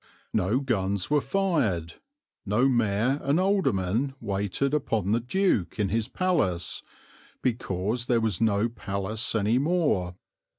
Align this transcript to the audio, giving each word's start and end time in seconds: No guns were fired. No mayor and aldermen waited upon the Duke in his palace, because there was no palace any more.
No 0.33 0.59
guns 0.61 1.11
were 1.11 1.21
fired. 1.21 1.93
No 2.43 2.67
mayor 2.67 3.19
and 3.21 3.39
aldermen 3.39 4.15
waited 4.19 4.73
upon 4.73 5.11
the 5.11 5.19
Duke 5.19 5.79
in 5.79 5.89
his 5.89 6.07
palace, 6.07 6.81
because 7.43 8.07
there 8.07 8.19
was 8.19 8.41
no 8.41 8.67
palace 8.67 9.35
any 9.35 9.59
more. 9.59 10.15